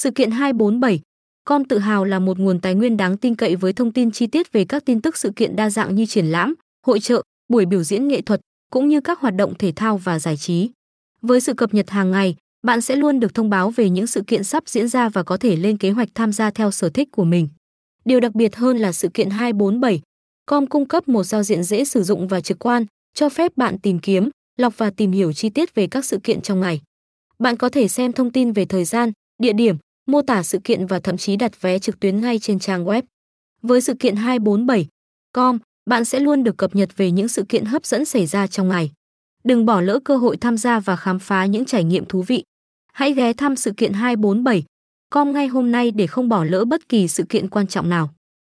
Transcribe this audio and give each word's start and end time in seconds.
Sự 0.00 0.10
kiện 0.10 0.30
247 0.30 1.00
Com 1.44 1.64
tự 1.64 1.78
hào 1.78 2.04
là 2.04 2.18
một 2.18 2.38
nguồn 2.38 2.60
tài 2.60 2.74
nguyên 2.74 2.96
đáng 2.96 3.16
tin 3.16 3.34
cậy 3.34 3.56
với 3.56 3.72
thông 3.72 3.92
tin 3.92 4.10
chi 4.10 4.26
tiết 4.26 4.52
về 4.52 4.64
các 4.64 4.84
tin 4.84 5.00
tức 5.00 5.16
sự 5.16 5.32
kiện 5.36 5.56
đa 5.56 5.70
dạng 5.70 5.94
như 5.94 6.06
triển 6.06 6.26
lãm, 6.26 6.54
hội 6.86 7.00
trợ, 7.00 7.22
buổi 7.48 7.66
biểu 7.66 7.82
diễn 7.82 8.08
nghệ 8.08 8.20
thuật 8.20 8.40
cũng 8.72 8.88
như 8.88 9.00
các 9.00 9.20
hoạt 9.20 9.34
động 9.34 9.54
thể 9.58 9.72
thao 9.76 9.96
và 9.96 10.18
giải 10.18 10.36
trí. 10.36 10.70
Với 11.22 11.40
sự 11.40 11.54
cập 11.54 11.74
nhật 11.74 11.90
hàng 11.90 12.10
ngày, 12.10 12.36
bạn 12.66 12.80
sẽ 12.80 12.96
luôn 12.96 13.20
được 13.20 13.34
thông 13.34 13.50
báo 13.50 13.70
về 13.70 13.90
những 13.90 14.06
sự 14.06 14.22
kiện 14.26 14.44
sắp 14.44 14.62
diễn 14.66 14.88
ra 14.88 15.08
và 15.08 15.22
có 15.22 15.36
thể 15.36 15.56
lên 15.56 15.76
kế 15.76 15.90
hoạch 15.90 16.08
tham 16.14 16.32
gia 16.32 16.50
theo 16.50 16.70
sở 16.70 16.88
thích 16.88 17.08
của 17.12 17.24
mình. 17.24 17.48
Điều 18.04 18.20
đặc 18.20 18.34
biệt 18.34 18.56
hơn 18.56 18.78
là 18.78 18.92
sự 18.92 19.08
kiện 19.08 19.30
247 19.30 20.02
Com 20.46 20.66
cung 20.66 20.88
cấp 20.88 21.08
một 21.08 21.24
giao 21.24 21.42
diện 21.42 21.62
dễ 21.62 21.84
sử 21.84 22.02
dụng 22.02 22.28
và 22.28 22.40
trực 22.40 22.58
quan, 22.58 22.86
cho 23.14 23.28
phép 23.28 23.56
bạn 23.56 23.78
tìm 23.78 23.98
kiếm, 23.98 24.30
lọc 24.58 24.78
và 24.78 24.90
tìm 24.90 25.12
hiểu 25.12 25.32
chi 25.32 25.50
tiết 25.50 25.74
về 25.74 25.86
các 25.86 26.04
sự 26.04 26.18
kiện 26.22 26.40
trong 26.40 26.60
ngày. 26.60 26.80
Bạn 27.38 27.56
có 27.56 27.68
thể 27.68 27.88
xem 27.88 28.12
thông 28.12 28.30
tin 28.30 28.52
về 28.52 28.64
thời 28.64 28.84
gian, 28.84 29.12
địa 29.42 29.52
điểm, 29.52 29.76
mô 30.08 30.22
tả 30.22 30.42
sự 30.42 30.58
kiện 30.64 30.86
và 30.86 31.00
thậm 31.00 31.16
chí 31.16 31.36
đặt 31.36 31.62
vé 31.62 31.78
trực 31.78 32.00
tuyến 32.00 32.20
ngay 32.20 32.38
trên 32.38 32.58
trang 32.58 32.84
web. 32.84 33.02
Với 33.62 33.80
sự 33.80 33.94
kiện 33.94 34.14
247.com, 34.14 35.58
bạn 35.86 36.04
sẽ 36.04 36.20
luôn 36.20 36.44
được 36.44 36.56
cập 36.56 36.76
nhật 36.76 36.96
về 36.96 37.10
những 37.10 37.28
sự 37.28 37.44
kiện 37.48 37.64
hấp 37.64 37.86
dẫn 37.86 38.04
xảy 38.04 38.26
ra 38.26 38.46
trong 38.46 38.68
ngày. 38.68 38.92
Đừng 39.44 39.66
bỏ 39.66 39.80
lỡ 39.80 39.98
cơ 40.04 40.16
hội 40.16 40.36
tham 40.36 40.58
gia 40.58 40.80
và 40.80 40.96
khám 40.96 41.18
phá 41.18 41.46
những 41.46 41.64
trải 41.64 41.84
nghiệm 41.84 42.04
thú 42.04 42.22
vị. 42.22 42.44
Hãy 42.92 43.12
ghé 43.12 43.32
thăm 43.32 43.56
sự 43.56 43.72
kiện 43.76 43.92
247.com 43.92 45.32
ngay 45.32 45.46
hôm 45.46 45.72
nay 45.72 45.90
để 45.90 46.06
không 46.06 46.28
bỏ 46.28 46.44
lỡ 46.44 46.64
bất 46.64 46.88
kỳ 46.88 47.08
sự 47.08 47.24
kiện 47.28 47.48
quan 47.48 47.66
trọng 47.66 47.88
nào. 47.88 48.10